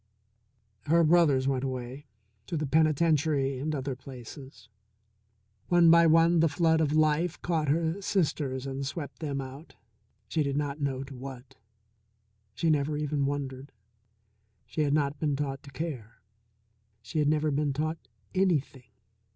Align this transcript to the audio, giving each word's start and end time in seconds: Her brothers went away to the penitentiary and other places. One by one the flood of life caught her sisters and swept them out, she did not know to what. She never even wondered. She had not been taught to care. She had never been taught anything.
Her 0.87 1.03
brothers 1.03 1.47
went 1.47 1.63
away 1.63 2.07
to 2.47 2.57
the 2.57 2.65
penitentiary 2.65 3.59
and 3.59 3.75
other 3.75 3.95
places. 3.95 4.67
One 5.67 5.91
by 5.91 6.07
one 6.07 6.39
the 6.39 6.49
flood 6.49 6.81
of 6.81 6.91
life 6.91 7.39
caught 7.43 7.67
her 7.69 8.01
sisters 8.01 8.65
and 8.65 8.83
swept 8.83 9.19
them 9.19 9.39
out, 9.39 9.75
she 10.27 10.41
did 10.41 10.57
not 10.57 10.81
know 10.81 11.03
to 11.03 11.15
what. 11.15 11.53
She 12.55 12.67
never 12.71 12.97
even 12.97 13.27
wondered. 13.27 13.71
She 14.65 14.81
had 14.81 14.93
not 14.95 15.19
been 15.19 15.35
taught 15.35 15.61
to 15.61 15.69
care. 15.71 16.15
She 17.03 17.19
had 17.19 17.27
never 17.29 17.51
been 17.51 17.71
taught 17.71 17.99
anything. 18.33 18.89